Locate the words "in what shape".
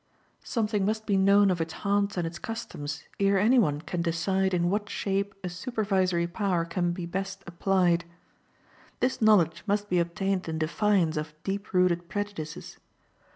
4.51-5.35